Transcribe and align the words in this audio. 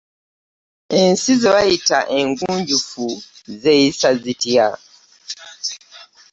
Ensi 0.99 1.31
ze 1.41 1.49
bayita 1.55 1.97
eŋŋunjufu 2.17 3.05
zeeyisa 3.61 4.09
zitya. 4.23 4.67